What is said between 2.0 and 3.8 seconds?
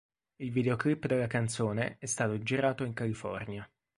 stato girato in California.